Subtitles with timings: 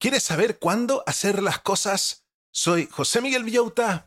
[0.00, 2.24] ¿Quieres saber cuándo hacer las cosas?
[2.52, 4.06] Soy José Miguel Villauta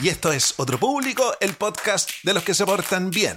[0.00, 3.36] y esto es Otro Público, el podcast de los que se portan bien.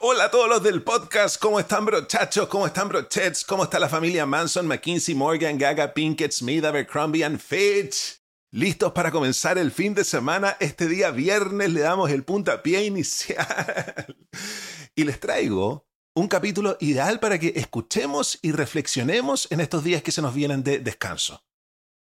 [0.00, 2.48] Hola a todos los del podcast, ¿cómo están brochachos?
[2.48, 3.46] ¿Cómo están brochets?
[3.46, 8.20] ¿Cómo está la familia Manson, McKinsey, Morgan, Gaga, Pinkett, Smith, Abercrombie and Fitch?
[8.52, 10.56] ¿Listos para comenzar el fin de semana?
[10.60, 14.16] Este día viernes le damos el puntapié inicial.
[14.94, 20.12] y les traigo un capítulo ideal para que escuchemos y reflexionemos en estos días que
[20.12, 21.44] se nos vienen de descanso.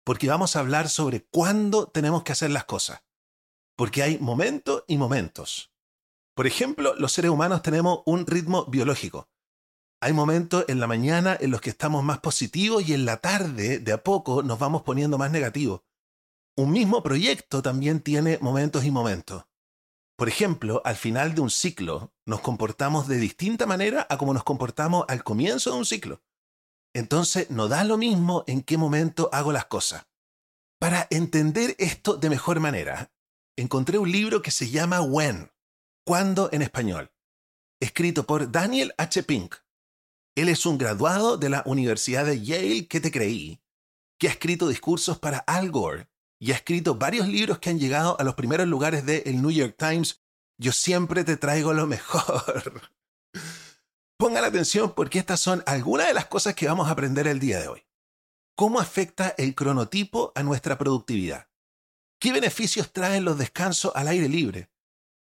[0.06, 3.04] Porque vamos a hablar sobre cuándo tenemos que hacer las cosas.
[3.76, 5.74] Porque hay momentos y momentos.
[6.36, 9.30] Por ejemplo, los seres humanos tenemos un ritmo biológico.
[10.00, 13.80] Hay momentos en la mañana en los que estamos más positivos y en la tarde,
[13.80, 15.82] de a poco, nos vamos poniendo más negativos.
[16.60, 19.46] Un mismo proyecto también tiene momentos y momentos.
[20.18, 24.44] Por ejemplo, al final de un ciclo, nos comportamos de distinta manera a como nos
[24.44, 26.24] comportamos al comienzo de un ciclo.
[26.96, 30.08] Entonces, no da lo mismo en qué momento hago las cosas.
[30.80, 33.12] Para entender esto de mejor manera,
[33.56, 35.52] encontré un libro que se llama When,
[36.08, 37.12] ¿Cuándo en español?
[37.80, 39.22] Escrito por Daniel H.
[39.22, 39.58] Pink.
[40.36, 43.62] Él es un graduado de la Universidad de Yale que te creí,
[44.18, 46.10] que ha escrito discursos para Al Gore
[46.40, 49.52] y ha escrito varios libros que han llegado a los primeros lugares del el New
[49.52, 50.22] York Times.
[50.58, 52.82] Yo siempre te traigo lo mejor.
[54.18, 57.60] Pongan atención porque estas son algunas de las cosas que vamos a aprender el día
[57.60, 57.84] de hoy.
[58.56, 61.50] ¿Cómo afecta el cronotipo a nuestra productividad?
[62.20, 64.72] ¿Qué beneficios traen los descansos al aire libre?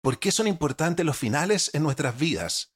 [0.02, 2.74] por qué son importantes los finales en nuestras vidas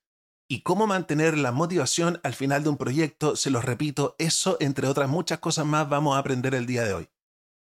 [0.50, 4.88] y cómo mantener la motivación al final de un proyecto, se los repito, eso entre
[4.88, 7.10] otras muchas cosas más vamos a aprender el día de hoy.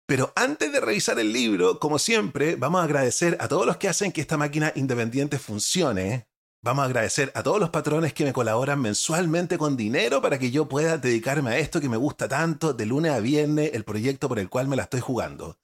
[0.08, 3.88] Pero antes de revisar el libro, como siempre, vamos a agradecer a todos los que
[3.88, 6.26] hacen que esta máquina independiente funcione.
[6.62, 10.50] Vamos a agradecer a todos los patrones que me colaboran mensualmente con dinero para que
[10.50, 14.30] yo pueda dedicarme a esto que me gusta tanto de lunes a viernes, el proyecto
[14.30, 15.58] por el cual me la estoy jugando.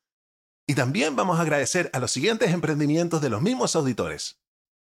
[0.67, 4.43] Y también vamos a agradecer a los siguientes emprendimientos de los mismos auditores.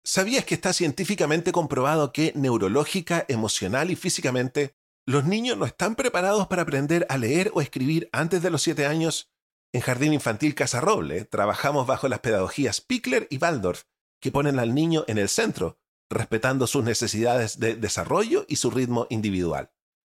[0.06, 4.75] ¿Sabías que está científicamente comprobado que neurológica, emocional y físicamente
[5.06, 8.85] los niños no están preparados para aprender a leer o escribir antes de los 7
[8.85, 9.31] años?
[9.73, 13.83] En Jardín Infantil Casa Roble trabajamos bajo las pedagogías Pickler y Waldorf,
[14.19, 19.07] que ponen al niño en el centro, respetando sus necesidades de desarrollo y su ritmo
[19.09, 19.71] individual.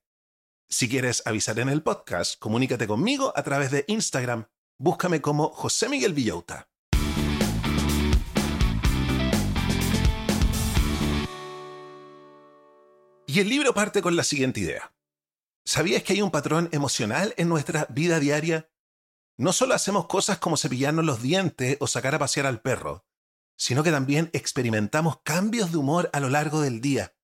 [0.69, 4.47] Si quieres avisar en el podcast, comunícate conmigo a través de Instagram
[4.79, 6.69] Búscame como José Miguel Villauta.
[13.27, 14.95] Y el libro parte con la siguiente idea.
[15.65, 18.69] ¿Sabías que hay un patrón emocional en nuestra vida diaria?
[19.39, 23.05] No solo hacemos cosas como cepillarnos los dientes o sacar a pasear al perro,
[23.59, 27.15] sino que también experimentamos cambios de humor a lo largo del día.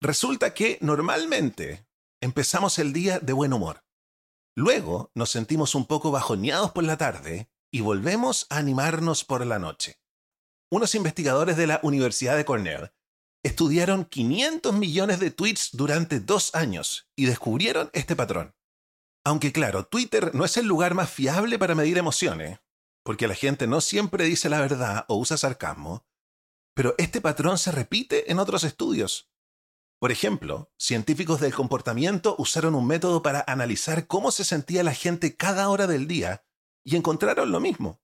[0.00, 1.86] Resulta que normalmente
[2.20, 3.84] empezamos el día de buen humor.
[4.56, 9.58] Luego nos sentimos un poco bajoneados por la tarde y volvemos a animarnos por la
[9.58, 10.00] noche.
[10.70, 12.92] Unos investigadores de la Universidad de Cornell
[13.42, 18.54] estudiaron 500 millones de tweets durante dos años y descubrieron este patrón.
[19.24, 22.60] Aunque claro, Twitter no es el lugar más fiable para medir emociones,
[23.04, 26.06] porque la gente no siempre dice la verdad o usa sarcasmo,
[26.74, 29.30] pero este patrón se repite en otros estudios.
[30.00, 35.36] Por ejemplo, científicos del comportamiento usaron un método para analizar cómo se sentía la gente
[35.36, 36.44] cada hora del día
[36.84, 38.02] y encontraron lo mismo.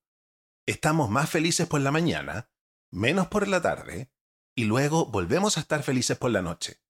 [0.67, 2.51] Estamos más felices por la mañana,
[2.93, 4.13] menos por la tarde,
[4.55, 6.81] y luego volvemos a estar felices por la noche.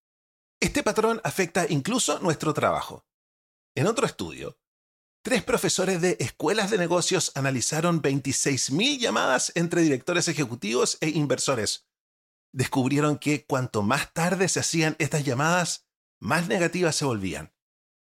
[0.61, 3.07] Este patrón afecta incluso nuestro trabajo.
[3.79, 4.59] En otro estudio,
[5.23, 11.87] tres profesores de escuelas de negocios analizaron 26.000 llamadas entre directores ejecutivos e inversores
[12.53, 15.87] descubrieron que cuanto más tarde se hacían estas llamadas,
[16.21, 17.55] más negativas se volvían.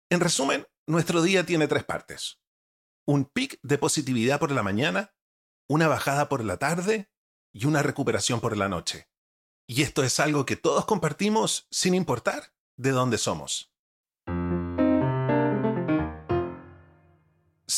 [0.08, 2.40] En resumen, nuestro día tiene tres partes.
[3.04, 5.16] Un pic de positividad por la mañana,
[5.68, 7.10] una bajada por la tarde
[7.52, 9.10] y una recuperación por la noche.
[9.66, 13.75] Y esto es algo que todos compartimos sin importar de dónde somos.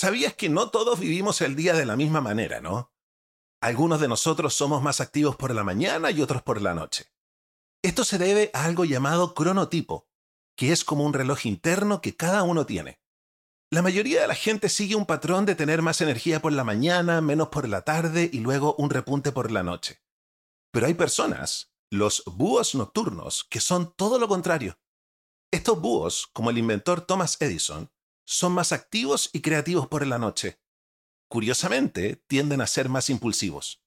[0.01, 2.93] ¿Sabías que no todos vivimos el día de la misma manera, no?
[3.61, 7.13] Algunos de nosotros somos más activos por la mañana y otros por la noche.
[7.83, 10.09] Esto se debe a algo llamado cronotipo,
[10.57, 13.01] que es como un reloj interno que cada uno tiene.
[13.73, 17.21] La mayoría de la gente sigue un patrón de tener más energía por la mañana,
[17.21, 20.01] menos por la tarde y luego un repunte por la noche.
[20.71, 24.79] Pero hay personas, los búhos nocturnos, que son todo lo contrario.
[25.51, 27.91] Estos búhos, como el inventor Thomas Edison,
[28.31, 30.61] son más activos y creativos por la noche.
[31.29, 33.83] Curiosamente, tienden a ser más impulsivos.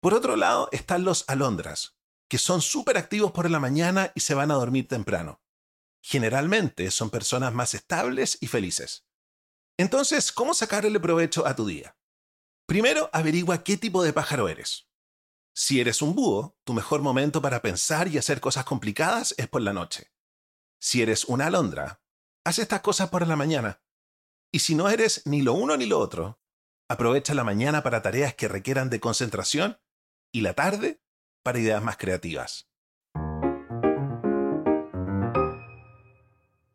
[0.00, 1.94] Por otro lado están los alondras,
[2.26, 5.42] que son súper activos por la mañana y se van a dormir temprano.
[6.00, 9.04] Generalmente son personas más estables y felices.
[9.76, 11.98] Entonces, ¿cómo sacarle provecho a tu día?
[12.64, 14.88] Primero, averigua qué tipo de pájaro eres.
[15.54, 19.60] Si eres un búho, tu mejor momento para pensar y hacer cosas complicadas es por
[19.60, 20.12] la noche.
[20.78, 22.00] Si eres una alondra,
[22.46, 23.82] haz estas cosas por la mañana.
[24.52, 26.40] Y si no eres ni lo uno ni lo otro,
[26.88, 29.80] aprovecha la mañana para tareas que requieran de concentración
[30.32, 31.02] y la tarde
[31.42, 32.68] para ideas más creativas.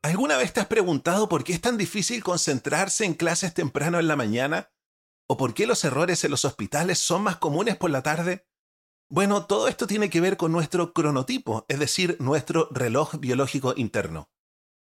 [0.01, 4.09] ¿Alguna vez te has preguntado por qué es tan difícil concentrarse en clases temprano en
[4.09, 4.73] la mañana?
[5.25, 8.45] ¿O por qué los errores en los hospitales son más comunes por la tarde?
[9.09, 14.29] Bueno, todo esto tiene que ver con nuestro cronotipo, es decir, nuestro reloj biológico interno.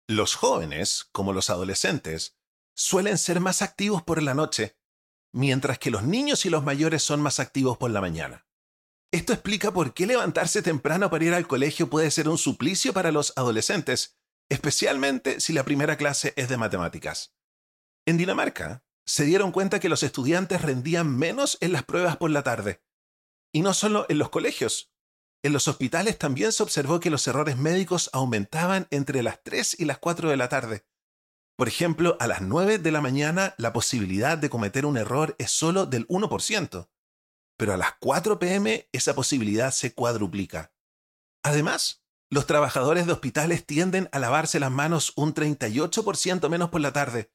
[0.08, 2.38] Los jóvenes, como los adolescentes,
[2.76, 4.78] suelen ser más activos por la noche,
[5.34, 8.48] mientras que los niños y los mayores son más activos por la mañana.
[9.12, 13.12] Esto explica por qué levantarse temprano para ir al colegio puede ser un suplicio para
[13.12, 14.18] los adolescentes
[14.50, 17.36] especialmente si la primera clase es de matemáticas.
[18.06, 22.44] En Dinamarca, se dieron cuenta que los estudiantes rendían menos en las pruebas por la
[22.44, 22.82] tarde.
[23.54, 24.92] Y no solo en los colegios.
[25.44, 29.86] En los hospitales también se observó que los errores médicos aumentaban entre las 3 y
[29.86, 30.86] las 4 de la tarde.
[31.56, 35.52] Por ejemplo, a las 9 de la mañana la posibilidad de cometer un error es
[35.52, 36.90] solo del 1%,
[37.58, 40.74] pero a las 4 pm esa posibilidad se cuadruplica.
[41.44, 46.92] Además, los trabajadores de hospitales tienden a lavarse las manos un 38% menos por la
[46.92, 47.32] tarde.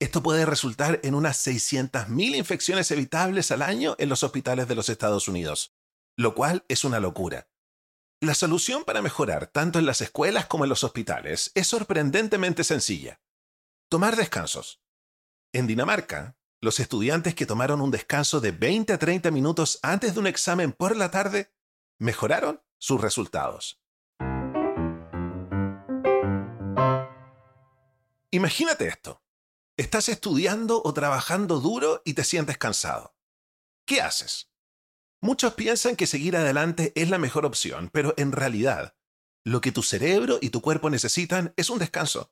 [0.00, 4.88] Esto puede resultar en unas 600.000 infecciones evitables al año en los hospitales de los
[4.88, 5.73] Estados Unidos,
[6.16, 7.48] lo cual es una locura.
[8.20, 13.20] La solución para mejorar tanto en las escuelas como en los hospitales es sorprendentemente sencilla.
[13.88, 14.82] Tomar descansos.
[15.52, 20.20] En Dinamarca, los estudiantes que tomaron un descanso de 20 a 30 minutos antes de
[20.20, 21.52] un examen por la tarde
[21.98, 23.80] mejoraron sus resultados.
[28.30, 29.22] Imagínate esto.
[29.76, 33.14] Estás estudiando o trabajando duro y te sientes cansado.
[33.84, 34.50] ¿Qué haces?
[35.24, 38.94] Muchos piensan que seguir adelante es la mejor opción, pero en realidad,
[39.42, 42.30] lo que tu cerebro y tu cuerpo necesitan es un descanso.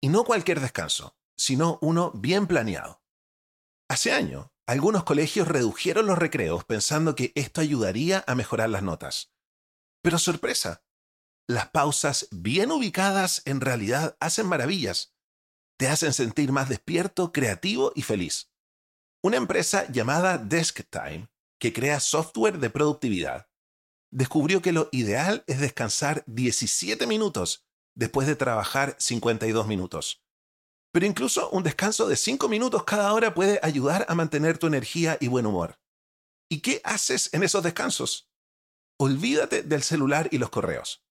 [0.00, 3.02] Y no cualquier descanso, sino uno bien planeado.
[3.88, 9.32] Hace años, algunos colegios redujeron los recreos pensando que esto ayudaría a mejorar las notas.
[10.00, 10.84] Pero sorpresa,
[11.48, 15.12] las pausas bien ubicadas en realidad hacen maravillas
[15.82, 18.52] te hacen sentir más despierto, creativo y feliz.
[19.20, 21.28] Una empresa llamada DeskTime,
[21.62, 23.48] que crea software de productividad,
[24.10, 30.24] descubrió que lo ideal es descansar 17 minutos después de trabajar 52 minutos.
[30.92, 35.18] Pero incluso un descanso de 5 minutos cada hora puede ayudar a mantener tu energía
[35.20, 35.78] y buen humor.
[36.50, 38.28] ¿Y qué haces en esos descansos?
[38.98, 41.04] Olvídate del celular y los correos.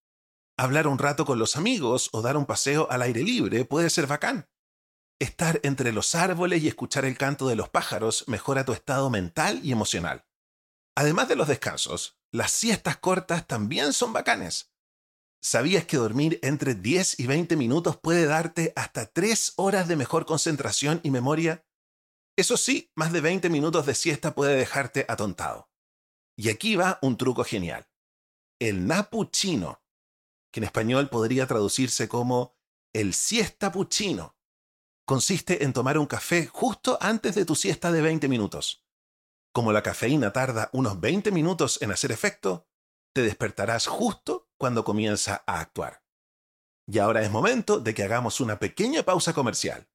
[0.57, 4.05] Hablar un rato con los amigos o dar un paseo al aire libre puede ser
[4.05, 4.49] bacán.
[5.17, 9.61] Estar entre los árboles y escuchar el canto de los pájaros mejora tu estado mental
[9.63, 10.25] y emocional.
[10.95, 14.71] Además de los descansos, las siestas cortas también son bacanes.
[15.41, 20.25] ¿Sabías que dormir entre 10 y 20 minutos puede darte hasta 3 horas de mejor
[20.25, 21.65] concentración y memoria?
[22.37, 25.69] Eso sí, más de 20 minutos de siesta puede dejarte atontado.
[26.37, 27.87] Y aquí va un truco genial.
[28.59, 29.83] El napuchino,
[30.51, 32.55] que en español podría traducirse como
[32.93, 34.37] el siesta puchino
[35.05, 38.85] consiste en tomar un café justo antes de tu siesta de 20 minutos.
[39.53, 42.67] Como la cafeína tarda unos 20 minutos en hacer efecto,
[43.13, 46.03] te despertarás justo cuando comienza a actuar.
[46.87, 49.89] Y ahora es momento de que hagamos una pequeña pausa comercial.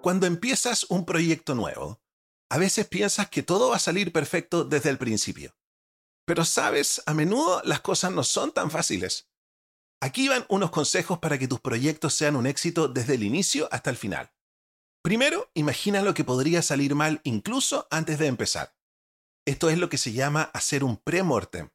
[0.00, 2.00] Cuando empiezas un proyecto nuevo,
[2.48, 5.57] a veces piensas que todo va a salir perfecto desde el principio.
[6.28, 9.30] Pero sabes, a menudo las cosas no son tan fáciles.
[10.02, 13.88] Aquí van unos consejos para que tus proyectos sean un éxito desde el inicio hasta
[13.88, 14.30] el final.
[15.02, 18.76] Primero, imagina lo que podría salir mal incluso antes de empezar.
[19.46, 21.70] Esto es lo que se llama hacer un pre-mortem.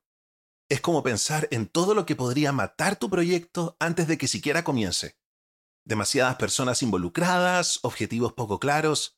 [0.70, 4.64] Es como pensar en todo lo que podría matar tu proyecto antes de que siquiera
[4.64, 5.18] comience
[5.86, 9.18] demasiadas personas involucradas, objetivos poco claros.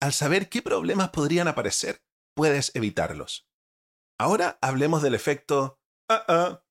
[0.00, 2.02] Al saber qué problemas podrían aparecer,
[2.34, 3.48] puedes evitarlos.
[4.18, 6.62] Ahora hablemos del efecto ah, ah".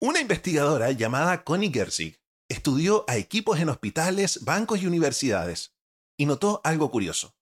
[0.01, 5.75] Una investigadora llamada Connie Gersig estudió a equipos en hospitales, bancos y universidades
[6.19, 7.35] y notó algo curioso.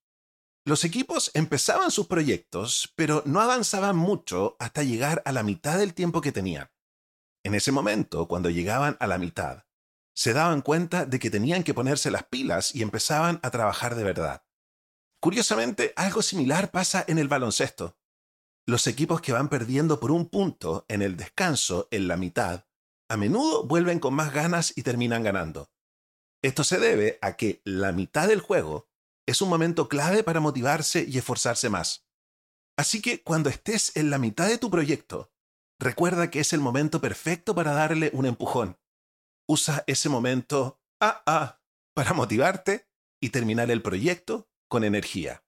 [0.64, 5.94] Los equipos empezaban sus proyectos, pero no avanzaban mucho hasta llegar a la mitad del
[5.94, 6.70] tiempo que tenían.
[7.44, 9.64] En ese momento, cuando llegaban a la mitad,
[10.14, 14.04] se daban cuenta de que tenían que ponerse las pilas y empezaban a trabajar de
[14.04, 14.45] verdad.
[15.20, 17.96] Curiosamente, algo similar pasa en el baloncesto.
[18.66, 22.66] Los equipos que van perdiendo por un punto en el descanso, en la mitad,
[23.08, 25.70] a menudo vuelven con más ganas y terminan ganando.
[26.42, 28.88] Esto se debe a que la mitad del juego
[29.26, 32.06] es un momento clave para motivarse y esforzarse más.
[32.76, 35.32] Así que cuando estés en la mitad de tu proyecto,
[35.78, 38.78] recuerda que es el momento perfecto para darle un empujón.
[39.48, 41.60] Usa ese momento ah, ah,
[41.94, 42.88] para motivarte
[43.20, 45.42] y terminar el proyecto con energía.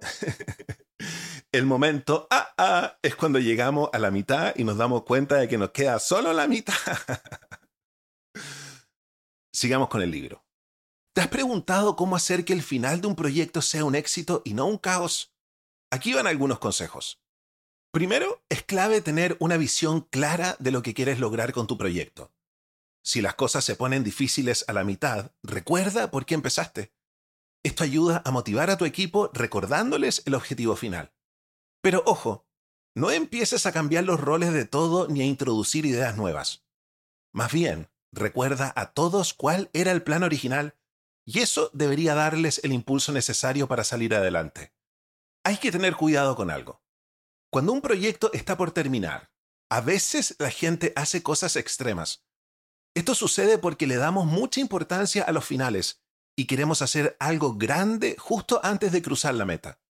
[1.52, 5.48] el momento ah, ah es cuando llegamos a la mitad y nos damos cuenta de
[5.48, 6.74] que nos queda solo la mitad.
[9.52, 10.44] Sigamos con el libro.
[11.14, 14.54] ¿Te has preguntado cómo hacer que el final de un proyecto sea un éxito y
[14.54, 15.32] no un caos?
[15.92, 17.22] Aquí van algunos consejos.
[17.92, 22.32] Primero, es clave tener una visión clara de lo que quieres lograr con tu proyecto.
[23.04, 26.92] Si las cosas se ponen difíciles a la mitad, recuerda por qué empezaste.
[27.62, 31.12] Esto ayuda a motivar a tu equipo recordándoles el objetivo final.
[31.82, 32.46] Pero ojo,
[32.94, 36.64] no empieces a cambiar los roles de todo ni a introducir ideas nuevas.
[37.32, 40.76] Más bien, recuerda a todos cuál era el plan original
[41.26, 44.72] y eso debería darles el impulso necesario para salir adelante
[45.44, 46.82] hay que tener cuidado con algo.
[47.50, 49.30] Cuando un proyecto está por terminar,
[49.70, 52.23] a veces la gente hace cosas extremas.
[52.94, 56.02] Esto sucede porque le damos mucha importancia a los finales
[56.36, 59.80] y queremos hacer algo grande justo antes de cruzar la meta.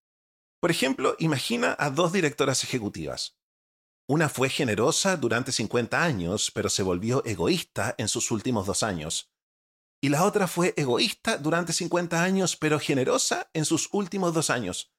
[0.60, 3.36] Por ejemplo, imagina a dos directoras ejecutivas.
[4.08, 9.30] Una fue generosa durante 50 años, pero se volvió egoísta en sus últimos dos años.
[10.02, 14.94] Y la otra fue egoísta durante 50 años, pero generosa en sus últimos dos años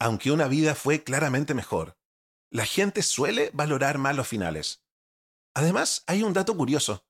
[0.00, 1.98] aunque una vida fue claramente mejor.
[2.50, 4.82] La gente suele valorar más los finales.
[5.54, 7.04] Además, hay un dato curioso.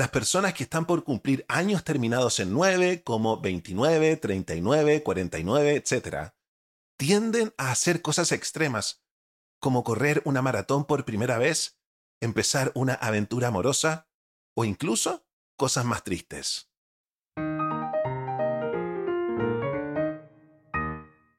[0.00, 6.32] Las personas que están por cumplir años terminados en 9, como 29, 39, 49, etc.,
[6.96, 9.04] tienden a hacer cosas extremas,
[9.60, 11.78] como correr una maratón por primera vez,
[12.18, 14.08] empezar una aventura amorosa
[14.56, 15.26] o incluso
[15.58, 16.70] cosas más tristes.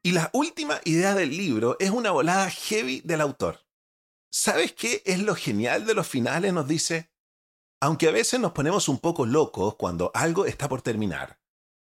[0.04, 3.66] Y la última idea del libro es una volada heavy del autor.
[4.30, 6.52] ¿Sabes qué es lo genial de los finales?
[6.52, 7.11] Nos dice,
[7.82, 11.40] aunque a veces nos ponemos un poco locos cuando algo está por terminar,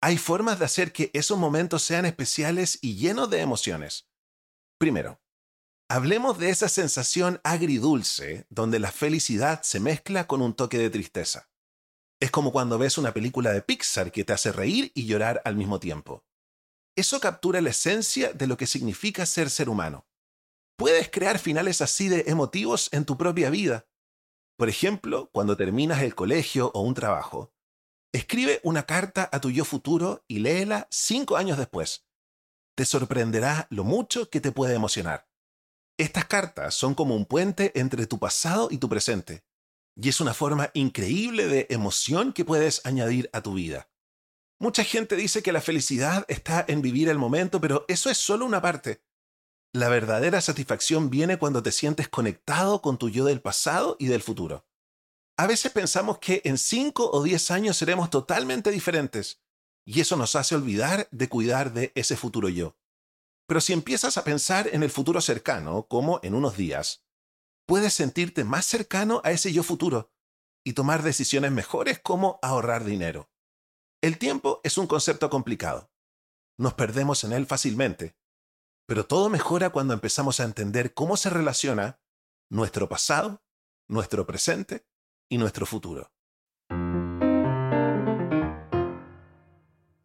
[0.02, 4.06] hay formas de hacer que esos momentos sean especiales y llenos de emociones.
[4.78, 5.18] Primero,
[5.88, 11.48] hablemos de esa sensación agridulce donde la felicidad se mezcla con un toque de tristeza.
[12.20, 15.56] Es como cuando ves una película de Pixar que te hace reír y llorar al
[15.56, 16.22] mismo tiempo.
[16.96, 20.06] Eso captura la esencia de lo que significa ser ser humano.
[20.76, 23.86] Puedes crear finales así de emotivos en tu propia vida.
[24.58, 27.54] Por ejemplo, cuando terminas el colegio o un trabajo,
[28.12, 32.08] escribe una carta a tu yo futuro y léela cinco años después.
[32.76, 35.28] Te sorprenderá lo mucho que te puede emocionar.
[35.96, 39.44] Estas cartas son como un puente entre tu pasado y tu presente,
[39.94, 43.88] y es una forma increíble de emoción que puedes añadir a tu vida.
[44.58, 48.44] Mucha gente dice que la felicidad está en vivir el momento, pero eso es solo
[48.44, 49.04] una parte.
[49.78, 54.22] La verdadera satisfacción viene cuando te sientes conectado con tu yo del pasado y del
[54.22, 54.66] futuro.
[55.36, 59.40] A veces pensamos que en 5 o 10 años seremos totalmente diferentes,
[59.84, 62.76] y eso nos hace olvidar de cuidar de ese futuro yo.
[63.46, 67.04] Pero si empiezas a pensar en el futuro cercano, como en unos días,
[67.64, 70.12] puedes sentirte más cercano a ese yo futuro
[70.64, 73.30] y tomar decisiones mejores como ahorrar dinero.
[74.02, 75.92] El tiempo es un concepto complicado.
[76.56, 78.17] Nos perdemos en él fácilmente,
[78.88, 82.00] pero todo mejora cuando empezamos a entender cómo se relaciona
[82.48, 83.42] nuestro pasado,
[83.86, 84.86] nuestro presente
[85.28, 86.10] y nuestro futuro.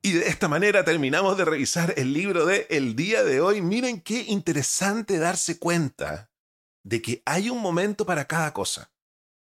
[0.01, 3.61] Y de esta manera terminamos de revisar el libro de El día de hoy.
[3.61, 6.29] Miren qué interesante darse cuenta
[6.83, 8.91] de que hay un momento para cada cosa,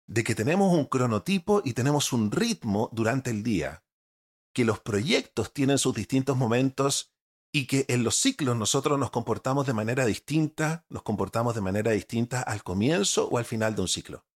[0.06, 3.82] de que tenemos un cronotipo y tenemos un ritmo durante el día,
[4.52, 7.13] que los proyectos tienen sus distintos momentos
[7.54, 11.92] y que en los ciclos nosotros nos comportamos de manera distinta, nos comportamos de manera
[11.92, 14.26] distinta al comienzo o al final de un ciclo.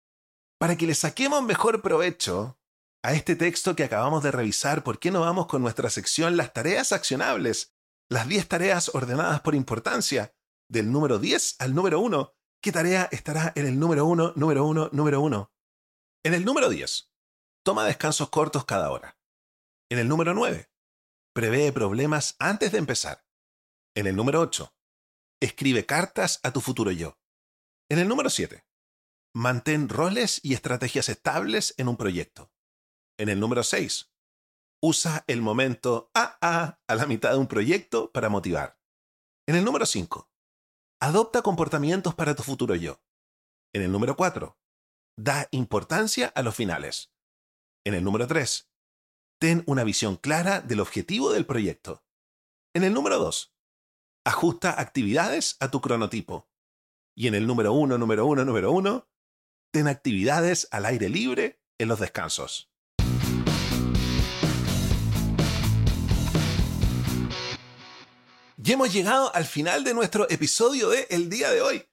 [0.57, 2.61] Para que le saquemos mejor provecho
[3.03, 6.53] a este texto que acabamos de revisar, ¿por qué no vamos con nuestra sección Las
[6.53, 7.75] tareas accionables?
[8.09, 10.33] Las 10 tareas ordenadas por importancia,
[10.69, 12.37] del número 10 al número 1.
[12.63, 15.53] ¿Qué tarea estará en el número 1, número 1, número 1?
[16.25, 17.11] En el número 10,
[17.65, 19.19] toma descansos cortos cada hora.
[19.91, 20.68] En el número 9,
[21.39, 23.25] prevé problemas antes de empezar.
[23.95, 24.75] En el número 8,
[25.41, 27.17] escribe cartas a tu futuro yo.
[27.89, 28.67] En el número 7,
[29.37, 32.53] Mantén roles y estrategias estables en un proyecto.
[33.21, 34.13] En el número 6,
[34.83, 38.81] usa el momento AA a la mitad de un proyecto para motivar.
[39.47, 40.29] En el número 5,
[41.01, 43.01] adopta comportamientos para tu futuro yo.
[43.73, 44.59] En el número 4,
[45.17, 47.13] da importancia a los finales.
[47.87, 48.68] En el número 3,
[49.39, 52.05] ten una visión clara del objetivo del proyecto.
[52.75, 53.55] En el número 2,
[54.25, 56.51] ajusta actividades a tu cronotipo.
[57.15, 59.09] Y en el número 1, número 1, número 1,
[59.73, 62.71] ten actividades al aire libre en los descansos.
[68.63, 71.89] Y hemos llegado al final de nuestro episodio de El día de hoy.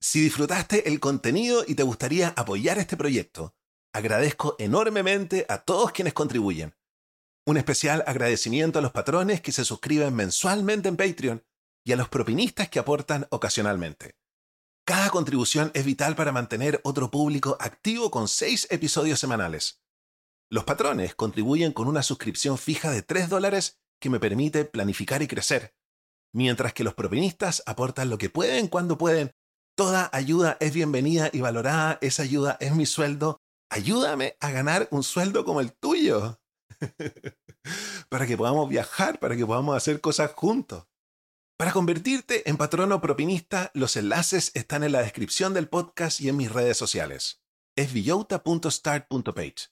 [0.00, 3.54] Si disfrutaste el contenido y te gustaría apoyar este proyecto,
[3.92, 6.74] agradezco enormemente a todos quienes contribuyen.
[7.46, 11.44] Un especial agradecimiento a los patrones que se suscriben mensualmente en Patreon
[11.84, 14.16] y a los propinistas que aportan ocasionalmente.
[14.84, 19.80] Cada contribución es vital para mantener otro público activo con seis episodios semanales.
[20.50, 25.28] Los patrones contribuyen con una suscripción fija de 3 dólares que me permite planificar y
[25.28, 25.74] crecer,
[26.34, 29.32] mientras que los propinistas aportan lo que pueden cuando pueden.
[29.76, 33.40] Toda ayuda es bienvenida y valorada, esa ayuda es mi sueldo.
[33.74, 36.42] Ayúdame a ganar un sueldo como el tuyo,
[38.10, 40.86] para que podamos viajar, para que podamos hacer cosas juntos.
[41.56, 46.36] Para convertirte en patrono propinista, los enlaces están en la descripción del podcast y en
[46.36, 47.40] mis redes sociales.
[47.74, 49.70] Es villota.start.page.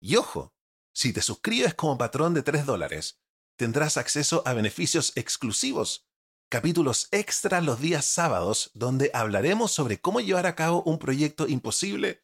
[0.00, 0.54] Y ojo,
[0.94, 3.20] si te suscribes como patrón de 3 dólares,
[3.58, 6.06] tendrás acceso a beneficios exclusivos,
[6.48, 12.23] capítulos extra los días sábados donde hablaremos sobre cómo llevar a cabo un proyecto imposible.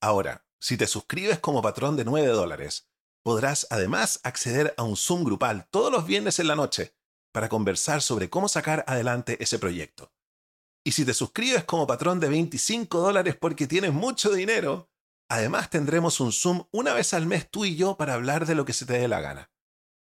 [0.00, 2.88] Ahora, si te suscribes como patrón de 9 dólares,
[3.24, 6.94] podrás además acceder a un Zoom grupal todos los viernes en la noche
[7.32, 10.12] para conversar sobre cómo sacar adelante ese proyecto.
[10.84, 14.90] Y si te suscribes como patrón de 25 dólares porque tienes mucho dinero,
[15.28, 18.64] además tendremos un Zoom una vez al mes tú y yo para hablar de lo
[18.64, 19.50] que se te dé la gana.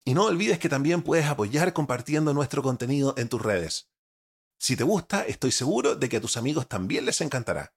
[0.05, 3.91] Y no olvides que también puedes apoyar compartiendo nuestro contenido en tus redes.
[4.59, 7.73] Si te gusta, estoy seguro de que a tus amigos también les encantará.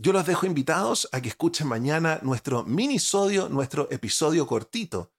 [0.00, 5.12] Yo los dejo invitados a que escuchen mañana nuestro minisodio, nuestro episodio cortito,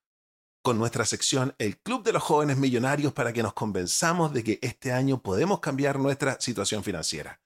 [0.64, 4.60] con nuestra sección El Club de los Jóvenes Millonarios para que nos convenzamos de que
[4.62, 7.42] este año podemos cambiar nuestra situación financiera.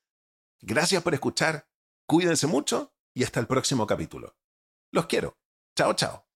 [0.61, 1.67] Gracias por escuchar,
[2.07, 4.35] cuídense mucho y hasta el próximo capítulo.
[4.91, 5.35] Los quiero.
[5.75, 6.32] Chao, chao.